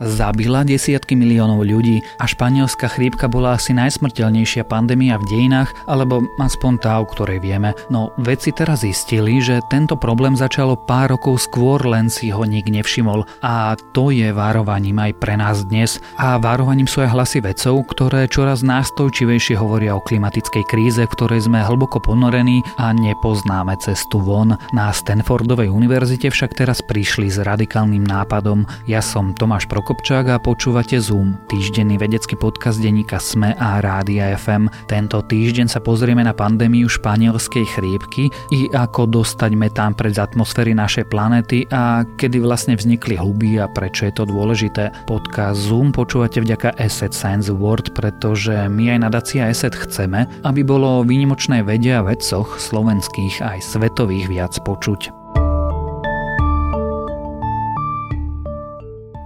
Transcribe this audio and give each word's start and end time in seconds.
zabila 0.00 0.64
desiatky 0.64 1.12
miliónov 1.14 1.62
ľudí 1.62 2.00
a 2.16 2.24
španielská 2.24 2.88
chrípka 2.88 3.28
bola 3.28 3.60
asi 3.60 3.76
najsmrteľnejšia 3.76 4.64
pandémia 4.64 5.20
v 5.20 5.28
dejinách, 5.28 5.70
alebo 5.84 6.24
aspoň 6.40 6.72
tá, 6.80 6.96
o 6.98 7.06
ktorej 7.06 7.44
vieme. 7.44 7.76
No 7.92 8.16
vedci 8.16 8.50
teraz 8.50 8.80
zistili, 8.80 9.44
že 9.44 9.60
tento 9.68 10.00
problém 10.00 10.32
začalo 10.32 10.74
pár 10.74 11.12
rokov 11.12 11.44
skôr, 11.44 11.84
len 11.84 12.08
si 12.08 12.32
ho 12.32 12.40
nik 12.48 12.72
nevšimol. 12.72 13.28
A 13.44 13.76
to 13.92 14.08
je 14.08 14.32
varovaním 14.32 14.96
aj 14.96 15.12
pre 15.20 15.36
nás 15.36 15.68
dnes. 15.68 16.00
A 16.16 16.40
varovaním 16.40 16.88
sú 16.88 17.04
aj 17.04 17.12
hlasy 17.12 17.38
vedcov, 17.44 17.84
ktoré 17.92 18.24
čoraz 18.24 18.64
nástojčivejšie 18.64 19.60
hovoria 19.60 19.92
o 19.92 20.00
klimatickej 20.00 20.64
kríze, 20.64 21.02
v 21.04 21.12
ktorej 21.12 21.44
sme 21.44 21.60
hlboko 21.60 22.00
ponorení 22.00 22.64
a 22.80 22.96
nepoznáme 22.96 23.76
cestu 23.84 24.22
von. 24.22 24.56
Na 24.72 24.88
Stanfordovej 24.88 25.68
univerzite 25.68 26.32
však 26.32 26.56
teraz 26.56 26.80
prišli 26.80 27.28
s 27.28 27.42
radikálnym 27.42 28.06
nápadom. 28.06 28.64
Ja 28.88 29.04
som 29.04 29.36
Tomáš 29.36 29.68
Prokop 29.68 29.89
Prokopčák 29.90 30.30
a 30.30 30.38
počúvate 30.38 31.02
Zoom, 31.02 31.34
týždenný 31.50 31.98
vedecký 31.98 32.38
podcast 32.38 32.78
denníka 32.78 33.18
SME 33.18 33.58
a 33.58 33.82
Rádia 33.82 34.38
FM. 34.38 34.70
Tento 34.86 35.18
týždeň 35.18 35.66
sa 35.66 35.82
pozrieme 35.82 36.22
na 36.22 36.30
pandémiu 36.30 36.86
španielskej 36.86 37.66
chrípky 37.74 38.30
i 38.54 38.70
ako 38.70 39.10
dostať 39.10 39.50
metán 39.58 39.98
pred 39.98 40.14
z 40.14 40.22
atmosféry 40.22 40.78
našej 40.78 41.10
planety 41.10 41.66
a 41.74 42.06
kedy 42.06 42.38
vlastne 42.38 42.78
vznikli 42.78 43.18
huby 43.18 43.58
a 43.58 43.66
prečo 43.66 44.06
je 44.06 44.14
to 44.14 44.30
dôležité. 44.30 44.94
Podcast 45.10 45.58
Zoom 45.58 45.90
počúvate 45.90 46.38
vďaka 46.38 46.78
Asset 46.78 47.10
Science 47.10 47.50
Award, 47.50 47.90
pretože 47.90 48.70
my 48.70 48.94
aj 48.94 49.10
nadácia 49.10 49.50
Asset 49.50 49.74
chceme, 49.74 50.30
aby 50.46 50.62
bolo 50.62 51.02
výnimočné 51.02 51.66
vede 51.66 51.98
a 51.98 52.06
vedcoch 52.06 52.62
slovenských 52.62 53.42
aj 53.42 53.58
svetových 53.58 54.30
viac 54.30 54.54
počuť. 54.62 55.19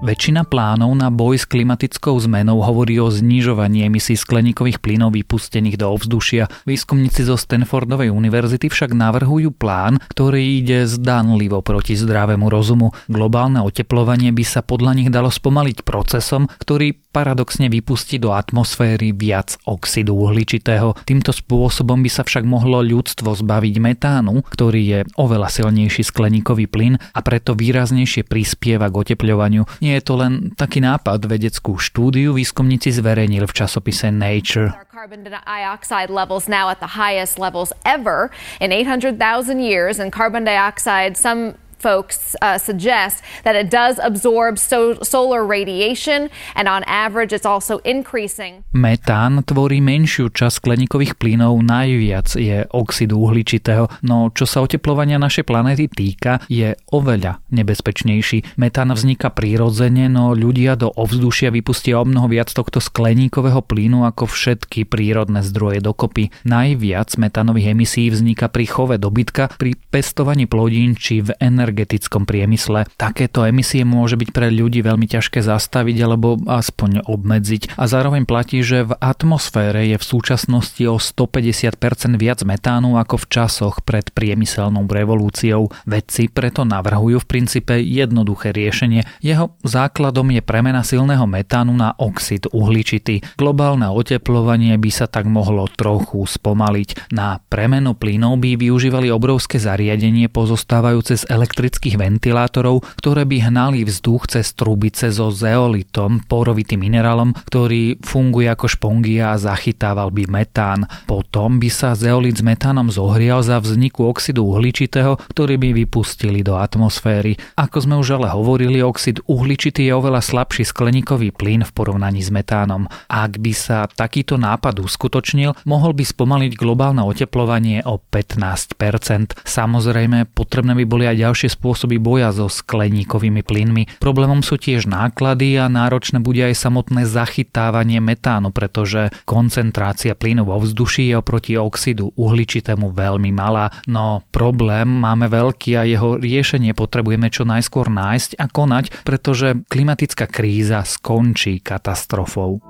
Väčšina 0.04 0.44
plánov 0.44 0.92
na 1.00 1.08
boj 1.08 1.40
s 1.40 1.48
klimatickou 1.48 2.12
zmenou 2.20 2.60
hovorí 2.60 3.00
o 3.00 3.08
znižovaní 3.08 3.88
emisí 3.88 4.20
skleníkových 4.20 4.76
plynov 4.76 5.16
vypustených 5.16 5.80
do 5.80 5.96
ovzdušia. 5.96 6.44
Výskumníci 6.68 7.24
zo 7.24 7.40
Stanfordovej 7.40 8.12
univerzity 8.12 8.68
však 8.68 8.92
navrhujú 8.92 9.56
plán, 9.56 9.96
ktorý 10.12 10.60
ide 10.60 10.84
zdanlivo 10.84 11.64
proti 11.64 11.96
zdravému 11.96 12.52
rozumu. 12.52 12.92
Globálne 13.08 13.64
oteplovanie 13.64 14.28
by 14.28 14.44
sa 14.44 14.60
podľa 14.60 14.92
nich 14.92 15.08
dalo 15.08 15.32
spomaliť 15.32 15.88
procesom, 15.88 16.52
ktorý 16.52 17.00
paradoxne 17.08 17.72
vypustí 17.72 18.20
do 18.20 18.36
atmosféry 18.36 19.16
viac 19.16 19.56
oxidu 19.64 20.20
uhličitého. 20.20 21.00
Týmto 21.08 21.32
spôsobom 21.32 22.04
by 22.04 22.10
sa 22.12 22.28
však 22.28 22.44
mohlo 22.44 22.84
ľudstvo 22.84 23.32
zbaviť 23.40 23.74
metánu, 23.80 24.44
ktorý 24.52 24.82
je 24.84 25.00
oveľa 25.16 25.48
silnejší 25.48 26.04
skleníkový 26.04 26.68
plyn 26.68 27.00
a 27.00 27.24
preto 27.24 27.56
výraznejšie 27.56 28.28
prispieva 28.28 28.92
k 28.92 29.00
otepľovaniu. 29.00 29.64
Nie 29.80 29.93
je 29.94 30.02
to 30.02 30.14
len 30.18 30.52
taký 30.58 30.82
nápad. 30.82 31.24
Vedeckú 31.26 31.78
štúdiu 31.78 32.34
výskumníci 32.34 32.90
zverejnili 32.90 33.46
v 33.46 33.54
časopise 33.54 34.10
Nature. 34.10 34.74
Carbon 34.90 35.26
dioxide 35.26 36.10
levels 36.10 36.48
now 36.48 36.70
at 36.72 36.80
the 36.80 36.96
highest 36.96 37.36
levels 37.38 37.70
ever 37.84 38.32
in 38.58 38.72
800,000 38.72 39.60
years 39.60 40.00
and 40.00 40.10
carbon 40.10 40.42
dioxide 40.42 41.18
some 41.18 41.58
folks 41.84 42.32
uh, 42.40 42.56
suggest 42.56 43.20
that 43.44 43.52
it 43.52 43.68
does 43.68 44.00
absorb 44.00 44.56
so- 44.56 44.96
solar 45.04 45.44
radiation 45.44 46.32
and 46.56 46.64
on 46.64 46.80
average 46.88 47.36
it's 47.36 47.44
also 47.44 47.84
increasing. 47.84 48.64
Metán 48.72 49.44
tvorí 49.44 49.84
menšiu 49.84 50.32
časť 50.32 50.64
skleníkových 50.64 51.20
plynov, 51.20 51.60
najviac 51.60 52.40
je 52.40 52.64
oxid 52.72 53.12
uhličitého, 53.12 54.00
no 54.08 54.32
čo 54.32 54.48
sa 54.48 54.64
oteplovania 54.64 55.20
našej 55.20 55.44
planéty 55.44 55.92
týka, 55.92 56.40
je 56.48 56.72
oveľa 56.88 57.44
nebezpečnejší. 57.52 58.56
Metán 58.56 58.88
vzniká 58.96 59.28
prirodzene, 59.28 60.08
no 60.08 60.32
ľudia 60.32 60.80
do 60.80 60.88
ovzdušia 60.88 61.52
vypustia 61.52 62.00
o 62.00 62.08
mnoho 62.08 62.32
viac 62.32 62.48
tohto 62.48 62.80
skleníkového 62.80 63.60
plynu 63.60 64.08
ako 64.08 64.24
všetky 64.24 64.88
prírodné 64.88 65.44
zdroje 65.44 65.84
dokopy. 65.84 66.32
Najviac 66.48 67.18
metánových 67.20 67.76
emisí 67.76 68.08
vzniká 68.08 68.48
pri 68.48 68.64
chove 68.64 68.96
dobytka, 68.96 69.52
pri 69.58 69.76
pestovaní 69.90 70.48
plodín 70.48 70.94
či 70.94 71.20
v 71.20 71.34
energii 71.42 71.73
energetickom 71.74 72.22
priemysle. 72.22 72.86
Takéto 72.94 73.42
emisie 73.42 73.82
môže 73.82 74.14
byť 74.14 74.30
pre 74.30 74.46
ľudí 74.54 74.86
veľmi 74.86 75.10
ťažké 75.10 75.42
zastaviť 75.42 75.96
alebo 76.06 76.38
aspoň 76.46 77.02
obmedziť. 77.02 77.74
A 77.74 77.90
zároveň 77.90 78.22
platí, 78.22 78.62
že 78.62 78.86
v 78.86 78.94
atmosfére 79.02 79.90
je 79.90 79.98
v 79.98 80.04
súčasnosti 80.06 80.78
o 80.86 81.02
150% 81.02 82.14
viac 82.14 82.46
metánu 82.46 82.94
ako 82.94 83.26
v 83.26 83.26
časoch 83.26 83.82
pred 83.82 84.06
priemyselnou 84.14 84.86
revolúciou. 84.86 85.74
Vedci 85.90 86.30
preto 86.30 86.62
navrhujú 86.62 87.26
v 87.26 87.26
princípe 87.26 87.74
jednoduché 87.82 88.54
riešenie. 88.54 89.02
Jeho 89.18 89.58
základom 89.66 90.30
je 90.30 90.42
premena 90.46 90.86
silného 90.86 91.26
metánu 91.26 91.74
na 91.74 91.98
oxid 91.98 92.46
uhličitý. 92.54 93.26
Globálne 93.34 93.90
oteplovanie 93.90 94.78
by 94.78 94.90
sa 94.94 95.10
tak 95.10 95.26
mohlo 95.26 95.66
trochu 95.66 96.22
spomaliť. 96.22 97.10
Na 97.10 97.42
premenu 97.42 97.98
plynov 97.98 98.38
by 98.38 98.54
využívali 98.54 99.10
obrovské 99.10 99.58
zariadenie 99.58 100.30
pozostávajúce 100.30 101.24
z 101.24 101.24
elektrických 101.32 101.63
elektrických 101.64 101.96
ventilátorov, 101.96 102.84
ktoré 103.00 103.24
by 103.24 103.48
hnali 103.48 103.88
vzduch 103.88 104.28
cez 104.28 104.52
trubice 104.52 105.08
so 105.08 105.32
zeolitom, 105.32 106.20
porovitým 106.28 106.84
minerálom, 106.84 107.32
ktorý 107.48 108.04
funguje 108.04 108.52
ako 108.52 108.68
špongia 108.68 109.32
a 109.32 109.40
zachytával 109.40 110.12
by 110.12 110.28
metán. 110.28 110.84
Potom 111.08 111.56
by 111.56 111.72
sa 111.72 111.96
zeolit 111.96 112.36
s 112.36 112.44
metánom 112.44 112.92
zohrial 112.92 113.40
za 113.40 113.56
vzniku 113.64 114.04
oxidu 114.04 114.44
uhličitého, 114.44 115.16
ktorý 115.32 115.56
by 115.56 115.72
vypustili 115.72 116.44
do 116.44 116.60
atmosféry. 116.60 117.40
Ako 117.56 117.80
sme 117.80 117.96
už 117.96 118.20
ale 118.20 118.28
hovorili, 118.28 118.84
oxid 118.84 119.24
uhličitý 119.24 119.88
je 119.88 119.96
oveľa 119.96 120.20
slabší 120.20 120.68
skleníkový 120.68 121.32
plyn 121.32 121.64
v 121.64 121.72
porovnaní 121.72 122.20
s 122.20 122.28
metánom. 122.28 122.92
Ak 123.08 123.40
by 123.40 123.52
sa 123.56 123.88
takýto 123.88 124.36
nápad 124.36 124.84
uskutočnil, 124.84 125.64
mohol 125.64 125.96
by 125.96 126.04
spomaliť 126.04 126.52
globálne 126.60 127.00
oteplovanie 127.00 127.80
o 127.88 127.96
15%. 127.96 129.40
Samozrejme, 129.48 130.28
potrebné 130.36 130.76
by 130.76 130.84
boli 130.84 131.08
aj 131.08 131.16
ďalšie 131.24 131.43
spôsoby 131.46 132.00
boja 132.00 132.30
so 132.32 132.48
skleníkovými 132.48 133.42
plynmi. 133.44 134.00
Problémom 134.00 134.40
sú 134.40 134.56
tiež 134.56 134.86
náklady 134.88 135.60
a 135.60 135.68
náročné 135.68 136.22
bude 136.22 136.44
aj 136.44 136.56
samotné 136.56 137.04
zachytávanie 137.04 137.98
metánu, 137.98 138.54
pretože 138.54 139.12
koncentrácia 139.28 140.16
plynu 140.16 140.46
vo 140.48 140.62
vzduší 140.62 141.12
je 141.12 141.18
oproti 141.18 141.52
oxidu 141.58 142.14
uhličitému 142.14 142.94
veľmi 142.94 143.30
malá. 143.34 143.72
No 143.90 144.24
problém 144.30 144.86
máme 144.88 145.28
veľký 145.28 145.70
a 145.76 145.82
jeho 145.82 146.16
riešenie 146.16 146.72
potrebujeme 146.72 147.28
čo 147.28 147.42
najskôr 147.44 147.90
nájsť 147.90 148.38
a 148.38 148.46
konať, 148.48 149.04
pretože 149.04 149.66
klimatická 149.68 150.30
kríza 150.30 150.86
skončí 150.86 151.60
katastrofou. 151.60 152.62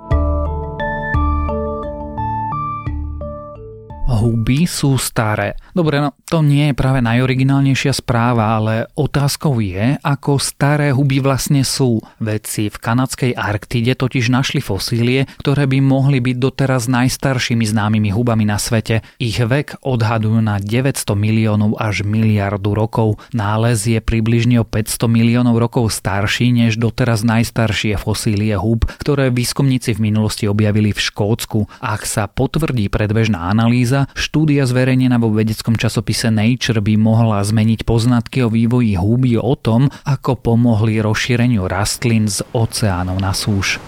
Huby 4.05 4.69
sú 4.69 5.01
staré. 5.01 5.57
Dobre, 5.73 5.97
no 5.97 6.13
to 6.29 6.45
nie 6.45 6.69
je 6.69 6.77
práve 6.77 7.01
najoriginálnejšia 7.01 7.89
správa, 8.05 8.53
ale 8.53 8.85
otázkou 8.93 9.57
je, 9.57 9.97
ako 10.05 10.37
staré 10.37 10.93
huby 10.93 11.25
vlastne 11.25 11.65
sú. 11.65 12.05
Vedci 12.21 12.69
v 12.69 12.77
kanadskej 12.77 13.31
Arktide 13.33 13.97
totiž 13.97 14.29
našli 14.29 14.61
fosílie, 14.61 15.25
ktoré 15.41 15.65
by 15.65 15.81
mohli 15.81 16.21
byť 16.21 16.37
doteraz 16.37 16.85
najstaršími 16.85 17.65
známymi 17.65 18.13
hubami 18.13 18.45
na 18.45 18.61
svete. 18.61 19.01
Ich 19.17 19.41
vek 19.41 19.81
odhadujú 19.81 20.37
na 20.37 20.61
900 20.61 21.01
miliónov 21.17 21.73
až 21.81 22.05
miliardu 22.05 22.77
rokov. 22.77 23.17
Nález 23.33 23.89
je 23.89 23.97
približne 24.05 24.61
o 24.61 24.69
500 24.69 25.09
miliónov 25.09 25.57
rokov 25.57 25.89
starší 25.89 26.53
než 26.53 26.77
doteraz 26.77 27.25
najstaršie 27.25 27.97
fosílie 27.97 28.53
hub, 28.53 28.85
ktoré 29.01 29.33
výskumníci 29.33 29.97
v 29.97 30.13
minulosti 30.13 30.45
objavili 30.45 30.93
v 30.93 31.01
Škótsku. 31.01 31.65
Ak 31.81 32.05
sa 32.05 32.29
potvrdí 32.29 32.93
predbežná 32.93 33.49
analýza, 33.49 33.94
analýza, 33.95 34.11
štúdia 34.15 34.67
zverejnená 34.67 35.15
vo 35.15 35.31
vedeckom 35.31 35.79
časopise 35.79 36.27
Nature 36.27 36.83
by 36.83 36.99
mohla 36.99 37.39
zmeniť 37.39 37.87
poznatky 37.87 38.43
o 38.43 38.51
vývoji 38.51 38.99
húby 38.99 39.39
o 39.39 39.55
tom, 39.55 39.87
ako 40.03 40.35
pomohli 40.35 40.99
rozšíreniu 40.99 41.63
rastlín 41.71 42.27
z 42.27 42.43
oceánov 42.51 43.23
na 43.23 43.31
súš. 43.31 43.79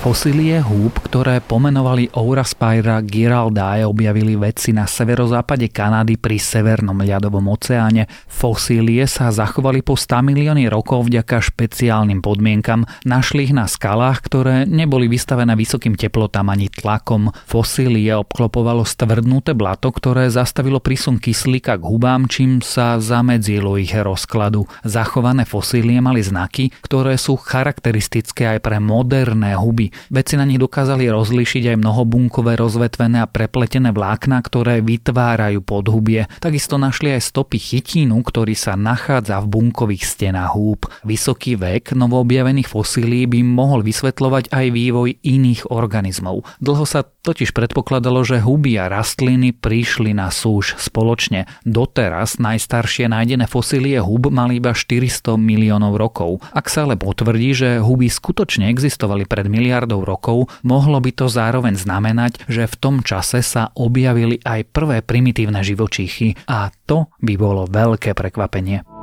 Fosílie 0.00 0.64
húb, 0.64 0.96
ktoré 0.96 1.44
pomenovali 1.44 2.08
Ouraspira 2.16 3.04
giraldae, 3.04 3.84
objavili 3.84 4.32
vedci 4.32 4.72
na 4.72 4.88
severozápade 4.88 5.68
Kanady 5.68 6.16
pri 6.16 6.40
Severnom 6.40 6.96
ľadovom 7.04 7.44
oceáne. 7.52 8.08
Fosílie 8.24 9.04
sa 9.04 9.28
zachovali 9.28 9.84
po 9.84 10.00
100 10.00 10.24
milióny 10.24 10.72
rokov 10.72 11.04
vďaka 11.04 11.44
špeciálnym 11.44 12.24
podmienkam. 12.24 12.88
Našli 13.04 13.52
ich 13.52 13.52
na 13.52 13.68
skalách, 13.68 14.24
ktoré 14.24 14.64
neboli 14.64 15.04
vystavené 15.04 15.52
vysokým 15.52 15.92
teplotám 16.00 16.48
ani 16.48 16.72
tlakom. 16.72 17.28
Fosílie 17.44 18.16
obklopovalo 18.16 18.88
stvrdnuté 18.88 19.52
blato, 19.52 19.92
ktoré 19.92 20.32
zastavilo 20.32 20.80
prísun 20.80 21.20
kyslíka 21.20 21.76
k 21.76 21.84
hubám, 21.84 22.24
čím 22.24 22.64
sa 22.64 22.96
zamedzilo 22.96 23.76
ich 23.76 23.92
rozkladu. 23.92 24.64
Zachované 24.80 25.44
fosílie 25.44 26.00
mali 26.00 26.24
znaky, 26.24 26.72
ktoré 26.88 27.20
sú 27.20 27.36
charakteristické 27.36 28.56
aj 28.56 28.64
pre 28.64 28.80
moderné 28.80 29.52
huby 29.60 29.89
Veci 30.10 30.34
na 30.38 30.46
nich 30.48 30.62
dokázali 30.62 31.10
rozlíšiť 31.10 31.74
aj 31.74 31.76
mnohobunkové 31.80 32.56
rozvetvené 32.56 33.22
a 33.22 33.30
prepletené 33.30 33.90
vlákna, 33.90 34.40
ktoré 34.42 34.80
vytvárajú 34.80 35.60
podhubie. 35.62 36.26
Takisto 36.40 36.80
našli 36.80 37.14
aj 37.14 37.30
stopy 37.30 37.58
chytínu, 37.60 38.16
ktorý 38.22 38.54
sa 38.56 38.74
nachádza 38.78 39.38
v 39.44 39.50
bunkových 39.50 40.04
stenách 40.06 40.54
húb. 40.54 40.88
Vysoký 41.06 41.54
vek 41.54 41.94
novoobjavených 41.94 42.68
fosílií 42.70 43.26
by 43.30 43.40
mohol 43.44 43.84
vysvetľovať 43.86 44.50
aj 44.50 44.66
vývoj 44.72 45.08
iných 45.20 45.70
organizmov. 45.70 46.46
Dlho 46.58 46.84
sa 46.88 47.04
totiž 47.04 47.52
predpokladalo, 47.52 48.24
že 48.24 48.40
huby 48.40 48.80
a 48.80 48.88
rastliny 48.88 49.52
prišli 49.52 50.16
na 50.16 50.32
súž 50.32 50.74
spoločne. 50.80 51.44
Doteraz 51.68 52.40
najstaršie 52.40 53.12
nájdené 53.12 53.44
fosílie 53.44 54.00
hub 54.00 54.32
mali 54.32 54.56
iba 54.58 54.72
400 54.72 55.36
miliónov 55.36 56.00
rokov. 56.00 56.40
Ak 56.56 56.72
sa 56.72 56.88
ale 56.88 56.96
potvrdí, 56.96 57.52
že 57.52 57.68
huby 57.80 58.08
skutočne 58.08 58.72
existovali 58.72 59.28
pred 59.28 59.46
miliardou 59.80 60.04
rokov, 60.04 60.52
mohlo 60.60 61.00
by 61.00 61.10
to 61.16 61.32
zároveň 61.32 61.72
znamenať, 61.80 62.44
že 62.44 62.68
v 62.68 62.74
tom 62.76 63.00
čase 63.00 63.40
sa 63.40 63.72
objavili 63.72 64.36
aj 64.44 64.68
prvé 64.68 65.00
primitívne 65.00 65.64
živočíchy 65.64 66.36
a 66.44 66.68
to 66.84 67.08
by 67.24 67.40
bolo 67.40 67.64
veľké 67.64 68.12
prekvapenie. 68.12 68.99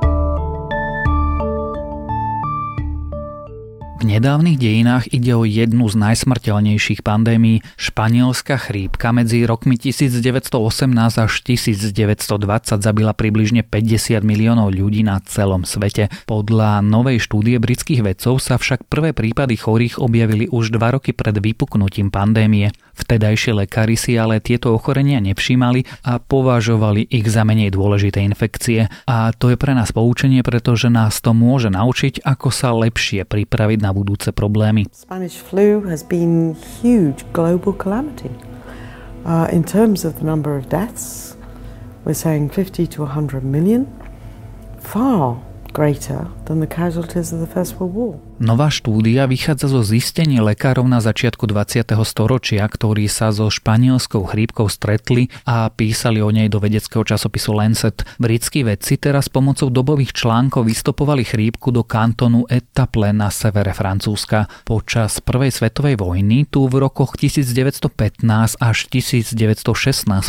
V 3.98 4.06
nedávnych 4.06 4.62
dejinách 4.62 5.10
ide 5.10 5.34
o 5.34 5.42
jednu 5.42 5.90
z 5.90 5.98
najsmrteľnejších 5.98 7.02
pandémií 7.02 7.66
španielská 7.74 8.54
chrípka 8.54 9.10
medzi 9.10 9.42
rokmi 9.42 9.74
1918 9.74 10.54
až 11.18 11.32
1920 11.42 12.78
zabila 12.78 13.10
približne 13.10 13.66
50 13.66 14.22
miliónov 14.22 14.70
ľudí 14.70 15.02
na 15.02 15.18
celom 15.26 15.66
svete. 15.66 16.14
Podľa 16.30 16.78
novej 16.86 17.18
štúdie 17.18 17.58
britských 17.58 18.06
vedcov 18.06 18.38
sa 18.38 18.54
však 18.54 18.86
prvé 18.86 19.10
prípady 19.10 19.58
chorých 19.58 19.98
objavili 19.98 20.46
už 20.46 20.78
dva 20.78 20.94
roky 20.94 21.10
pred 21.10 21.34
vypuknutím 21.34 22.14
pandémie. 22.14 22.70
Vtedajšie 22.98 23.54
lekári 23.54 23.94
si 23.94 24.18
ale 24.18 24.42
tieto 24.42 24.74
ochorenia 24.74 25.22
nevšímali 25.22 25.86
a 26.02 26.18
považovali 26.18 27.06
ich 27.06 27.30
za 27.30 27.46
menej 27.46 27.70
dôležité 27.70 28.20
infekcie. 28.26 28.90
A 29.06 29.30
to 29.30 29.54
je 29.54 29.56
pre 29.56 29.72
nás 29.78 29.94
poučenie, 29.94 30.42
pretože 30.42 30.90
nás 30.90 31.22
to 31.22 31.30
môže 31.30 31.70
naučiť, 31.70 32.26
ako 32.26 32.50
sa 32.50 32.74
lepšie 32.74 33.22
pripraviť 33.22 33.78
na 33.78 33.94
budúce 33.94 34.34
problémy. 34.34 34.90
Spanish 34.90 35.38
flu 35.38 35.86
has 35.86 36.02
been 36.02 36.58
huge 36.82 37.22
global 37.30 37.70
calamity. 37.70 38.34
Uh, 39.22 39.46
in 39.54 39.62
terms 39.62 40.02
of 40.02 40.18
the 40.18 40.26
number 40.26 40.58
of 40.58 40.66
deaths, 40.66 41.36
we're 42.02 42.18
saying 42.18 42.50
50 42.50 42.86
to 42.98 43.06
100 43.06 43.44
million. 43.44 43.86
Far 44.82 45.38
greater 45.72 46.28
than 46.46 46.60
the 46.60 46.66
casualties 46.66 47.32
of 47.32 47.40
the 47.40 47.46
First 47.46 47.78
World 47.78 47.94
War. 47.94 48.27
Nová 48.38 48.70
štúdia 48.70 49.26
vychádza 49.26 49.66
zo 49.66 49.82
zistení 49.82 50.38
lekárov 50.38 50.86
na 50.86 51.02
začiatku 51.02 51.50
20. 51.50 51.90
storočia, 52.06 52.62
ktorí 52.70 53.10
sa 53.10 53.34
so 53.34 53.50
španielskou 53.50 54.22
chrípkou 54.30 54.70
stretli 54.70 55.26
a 55.42 55.66
písali 55.74 56.22
o 56.22 56.30
nej 56.30 56.46
do 56.46 56.62
vedeckého 56.62 57.02
časopisu 57.02 57.50
Lancet. 57.50 58.06
Britskí 58.22 58.62
vedci 58.62 58.94
teraz 58.94 59.26
pomocou 59.26 59.74
dobových 59.74 60.14
článkov 60.14 60.70
vystopovali 60.70 61.26
chrípku 61.26 61.74
do 61.74 61.82
kantonu 61.82 62.46
Etaple 62.46 63.10
na 63.10 63.26
severe 63.26 63.74
Francúzska. 63.74 64.46
Počas 64.62 65.18
prvej 65.18 65.50
svetovej 65.50 65.98
vojny 65.98 66.46
tu 66.46 66.70
v 66.70 66.78
rokoch 66.78 67.18
1915 67.18 68.22
až 68.62 68.78
1916 68.86 69.66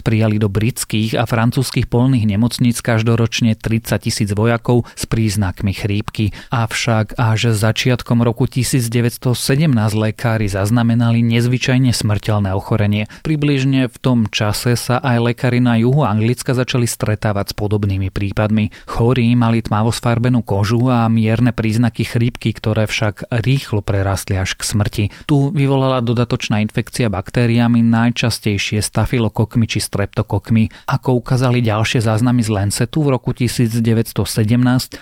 prijali 0.02 0.42
do 0.42 0.50
britských 0.50 1.14
a 1.14 1.30
francúzskych 1.30 1.86
polných 1.86 2.26
nemocníc 2.26 2.82
každoročne 2.82 3.54
30 3.54 4.02
tisíc 4.02 4.34
vojakov 4.34 4.90
s 4.98 5.06
príznakmi 5.06 5.78
chrípky. 5.78 6.34
Avšak 6.50 7.14
až 7.22 7.54
začiat 7.54 7.99
začiatkom 8.00 8.24
roku 8.24 8.48
1917 8.48 9.68
lekári 9.92 10.48
zaznamenali 10.48 11.19
nezvyčajne 11.19 11.92
smrteľné 11.92 12.56
ochorenie. 12.56 13.12
Približne 13.28 13.92
v 13.92 13.98
tom 14.00 14.31
čase 14.31 14.80
sa 14.80 15.04
aj 15.04 15.19
lekári 15.19 15.60
na 15.60 15.75
juhu 15.75 16.07
Anglicka 16.07 16.56
začali 16.56 16.88
stretávať 16.88 17.51
s 17.51 17.54
podobnými 17.60 18.07
prípadmi. 18.07 18.72
Chorí 18.88 19.36
mali 19.36 19.60
tmavosfarbenú 19.60 20.48
kožu 20.48 20.88
a 20.88 21.12
mierne 21.12 21.51
príznaky 21.51 22.07
chrípky, 22.07 22.56
ktoré 22.56 22.88
však 22.88 23.28
rýchlo 23.44 23.84
prerastli 23.84 24.40
až 24.40 24.56
k 24.56 24.63
smrti. 24.63 25.04
Tu 25.28 25.52
vyvolala 25.52 26.00
dodatočná 26.00 26.63
infekcia 26.63 27.12
baktériami, 27.12 27.84
najčastejšie 27.84 28.80
stafilokokmi 28.80 29.68
či 29.68 29.84
streptokokmi. 29.84 30.88
Ako 30.88 31.19
ukázali 31.19 31.60
ďalšie 31.60 32.00
záznamy 32.00 32.48
z 32.48 32.50
Lancetu 32.56 33.04
v 33.04 33.19
roku 33.19 33.36
1917, 33.36 33.84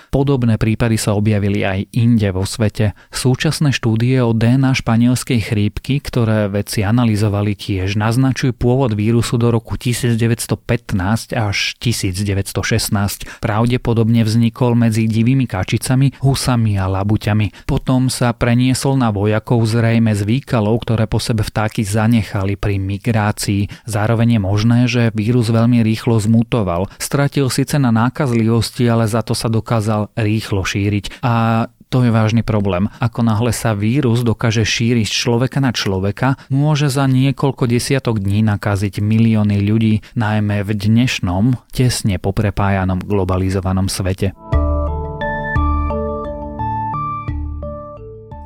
podobné 0.10 0.58
prípady 0.58 0.98
sa 0.98 1.14
objavili 1.14 1.62
aj 1.62 1.94
inde 1.94 2.34
vo 2.34 2.42
svete. 2.42 2.87
Súčasné 3.10 3.74
štúdie 3.74 4.22
o 4.22 4.36
DNA 4.36 4.78
španielskej 4.78 5.40
chrípky, 5.42 6.00
ktoré 6.04 6.52
vedci 6.52 6.86
analyzovali 6.86 7.58
tiež, 7.58 7.98
naznačujú 7.98 8.54
pôvod 8.54 8.94
vírusu 8.94 9.40
do 9.42 9.50
roku 9.50 9.80
1915 9.80 11.34
až 11.34 11.58
1916. 11.80 13.42
Pravdepodobne 13.42 14.22
vznikol 14.22 14.78
medzi 14.78 15.08
divými 15.08 15.50
kačicami, 15.50 16.20
husami 16.22 16.76
a 16.78 16.86
labuťami. 16.86 17.66
Potom 17.66 18.12
sa 18.12 18.36
preniesol 18.36 19.00
na 19.00 19.10
vojakov 19.10 19.64
zrejme 19.66 20.14
z 20.14 20.22
výkalov, 20.28 20.84
ktoré 20.86 21.08
po 21.08 21.18
sebe 21.18 21.42
vtáky 21.42 21.88
zanechali 21.88 22.60
pri 22.60 22.78
migrácii. 22.78 23.88
Zároveň 23.88 24.38
je 24.38 24.42
možné, 24.42 24.80
že 24.86 25.02
vírus 25.16 25.50
veľmi 25.50 25.82
rýchlo 25.82 26.20
zmutoval. 26.20 26.92
Stratil 27.00 27.48
síce 27.48 27.80
na 27.80 27.90
nákazlivosti, 27.90 28.86
ale 28.86 29.08
za 29.08 29.24
to 29.24 29.32
sa 29.34 29.48
dokázal 29.48 30.12
rýchlo 30.20 30.68
šíriť. 30.68 31.24
A 31.24 31.68
to 31.88 32.04
je 32.04 32.12
vážny 32.12 32.44
problém. 32.44 32.92
Ako 33.00 33.24
náhle 33.24 33.56
sa 33.56 33.72
vírus 33.72 34.26
dokáže 34.26 34.68
šíriť 34.68 35.08
človeka 35.08 35.64
na 35.64 35.72
človeka, 35.72 36.36
môže 36.52 36.92
za 36.92 37.08
niekoľko 37.08 37.68
desiatok 37.70 38.20
dní 38.20 38.44
nakaziť 38.44 39.00
milióny 39.00 39.58
ľudí, 39.64 40.04
najmä 40.20 40.68
v 40.68 40.72
dnešnom, 40.76 41.56
tesne 41.72 42.20
poprepájanom 42.20 43.00
globalizovanom 43.00 43.88
svete. 43.88 44.57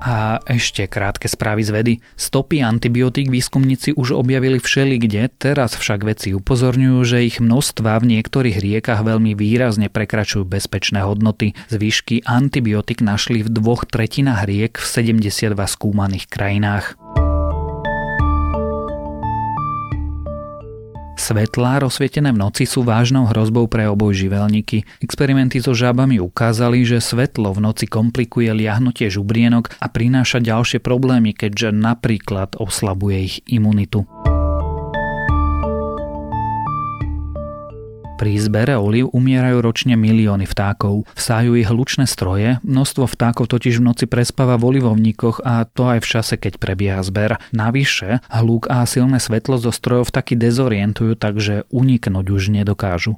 A 0.02 0.42
ešte 0.50 0.90
krátke 0.90 1.30
správy 1.30 1.62
z 1.62 1.72
vedy. 1.72 1.94
Stopy 2.18 2.66
antibiotík 2.66 3.30
výskumníci 3.30 3.94
už 3.94 4.18
objavili 4.18 4.58
všeli 4.58 4.98
kde, 4.98 5.30
teraz 5.30 5.78
však 5.78 6.02
vedci 6.02 6.34
upozorňujú, 6.34 6.98
že 7.06 7.22
ich 7.22 7.38
množstva 7.38 8.02
v 8.02 8.18
niektorých 8.18 8.58
riekach 8.58 9.06
veľmi 9.06 9.38
výrazne 9.38 9.94
prekračujú 9.94 10.50
bezpečné 10.50 11.06
hodnoty. 11.06 11.54
Zvyšky 11.70 12.26
antibiotík 12.26 13.06
našli 13.06 13.46
v 13.46 13.54
dvoch 13.54 13.86
tretinách 13.86 14.50
riek 14.50 14.74
v 14.82 14.86
72 14.90 15.54
skúmaných 15.54 16.26
krajinách. 16.30 17.01
Svetlá 21.22 21.78
rozsvietené 21.78 22.34
v 22.34 22.42
noci 22.42 22.66
sú 22.66 22.82
vážnou 22.82 23.30
hrozbou 23.30 23.70
pre 23.70 23.86
obojživelníky. 23.86 25.06
Experimenty 25.06 25.62
so 25.62 25.78
žabami 25.78 26.18
ukázali, 26.18 26.82
že 26.82 26.98
svetlo 26.98 27.54
v 27.54 27.62
noci 27.62 27.86
komplikuje 27.86 28.50
liahnutie 28.50 29.06
žubrienok 29.06 29.70
a 29.78 29.86
prináša 29.86 30.42
ďalšie 30.42 30.82
problémy, 30.82 31.38
keďže 31.38 31.78
napríklad 31.78 32.58
oslabuje 32.58 33.18
ich 33.22 33.36
imunitu. 33.46 34.10
Pri 38.22 38.38
zbere 38.38 38.78
oliv 38.78 39.10
umierajú 39.18 39.66
ročne 39.66 39.98
milióny 39.98 40.46
vtákov. 40.46 41.10
Vsájú 41.18 41.58
ich 41.58 41.66
hlučné 41.66 42.06
stroje, 42.06 42.62
množstvo 42.62 43.10
vtákov 43.10 43.50
totiž 43.50 43.82
v 43.82 43.90
noci 43.90 44.06
prespáva 44.06 44.62
v 44.62 44.78
olivovníkoch 44.78 45.42
a 45.42 45.66
to 45.66 45.90
aj 45.90 46.06
v 46.06 46.10
čase, 46.14 46.38
keď 46.38 46.62
prebieha 46.62 47.02
zber. 47.02 47.42
Navyše, 47.50 48.22
hluk 48.30 48.70
a 48.70 48.86
silné 48.86 49.18
svetlo 49.18 49.58
zo 49.58 49.74
strojov 49.74 50.14
taky 50.14 50.38
dezorientujú, 50.38 51.18
takže 51.18 51.66
uniknúť 51.74 52.26
už 52.30 52.54
nedokážu. 52.54 53.18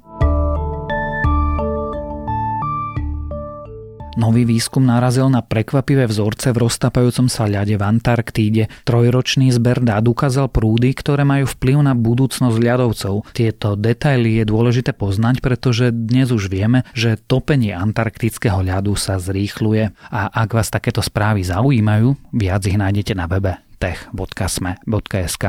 Nový 4.13 4.45
výskum 4.45 4.85
narazil 4.85 5.25
na 5.33 5.41
prekvapivé 5.41 6.05
vzorce 6.05 6.53
v 6.53 6.69
roztapajúcom 6.69 7.25
sa 7.29 7.49
ľade 7.49 7.77
v 7.77 7.83
Antarktíde. 7.83 8.63
Trojročný 8.85 9.49
zber 9.49 9.81
dát 9.81 10.05
ukázal 10.05 10.53
prúdy, 10.53 10.93
ktoré 10.93 11.25
majú 11.25 11.49
vplyv 11.49 11.77
na 11.81 11.93
budúcnosť 11.97 12.57
ľadovcov. 12.57 13.25
Tieto 13.33 13.73
detaily 13.73 14.41
je 14.41 14.45
dôležité 14.45 14.93
poznať, 14.93 15.41
pretože 15.41 15.89
dnes 15.89 16.29
už 16.29 16.49
vieme, 16.49 16.85
že 16.93 17.17
topenie 17.17 17.73
antarktického 17.73 18.61
ľadu 18.61 18.93
sa 18.93 19.17
zrýchluje. 19.17 19.93
A 20.13 20.29
ak 20.29 20.49
vás 20.53 20.69
takéto 20.69 21.01
správy 21.01 21.41
zaujímajú, 21.41 22.13
viac 22.37 22.61
ich 22.69 22.77
nájdete 22.77 23.17
na 23.17 23.25
webe 23.25 23.57
tech.sme.sk. 23.81 25.43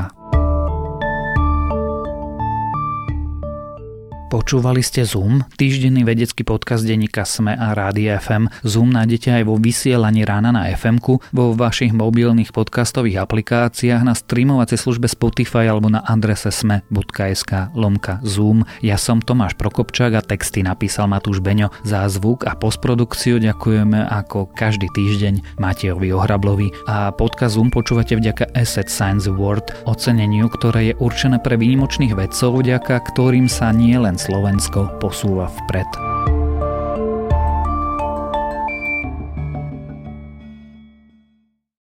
Počúvali 4.34 4.82
ste 4.82 5.06
Zoom, 5.06 5.46
týždenný 5.54 6.02
vedecký 6.02 6.42
podcast 6.42 6.82
denníka 6.82 7.22
Sme 7.22 7.54
a 7.54 7.70
Rádia 7.70 8.18
FM. 8.18 8.50
Zoom 8.66 8.90
nájdete 8.90 9.30
aj 9.30 9.46
vo 9.46 9.54
vysielaní 9.62 10.26
rána 10.26 10.50
na 10.50 10.66
fm 10.74 10.98
vo 11.30 11.54
vašich 11.54 11.94
mobilných 11.94 12.50
podcastových 12.50 13.22
aplikáciách, 13.22 14.02
na 14.02 14.10
streamovacej 14.10 14.74
službe 14.74 15.06
Spotify 15.06 15.70
alebo 15.70 15.86
na 15.86 16.02
adrese 16.02 16.50
sme.sk 16.50 17.70
lomka 17.78 18.18
Zoom. 18.26 18.66
Ja 18.82 18.98
som 18.98 19.22
Tomáš 19.22 19.54
Prokopčák 19.54 20.18
a 20.18 20.26
texty 20.26 20.66
napísal 20.66 21.06
Matúš 21.06 21.38
Beňo. 21.38 21.70
Za 21.86 22.02
zvuk 22.10 22.42
a 22.42 22.58
postprodukciu 22.58 23.38
ďakujeme 23.38 24.02
ako 24.02 24.50
každý 24.50 24.90
týždeň 24.98 25.62
Matejovi 25.62 26.10
Ohrablovi. 26.10 26.74
A 26.90 27.14
podcast 27.14 27.54
Zoom 27.54 27.70
počúvate 27.70 28.18
vďaka 28.18 28.50
Asset 28.58 28.90
Science 28.90 29.30
Award, 29.30 29.86
oceneniu, 29.86 30.50
ktoré 30.50 30.90
je 30.90 30.98
určené 30.98 31.38
pre 31.38 31.54
výnimočných 31.54 32.18
vedcov, 32.18 32.66
vďaka 32.66 32.98
ktorým 33.14 33.46
sa 33.46 33.70
nie 33.70 33.94
len 33.94 34.23
Slovensko 34.24 34.88
posúva 35.04 35.52
vpred. 35.52 36.33